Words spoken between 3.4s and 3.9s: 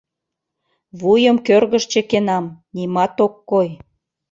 кой.